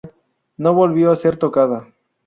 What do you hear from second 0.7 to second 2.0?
volvió a ser tocada.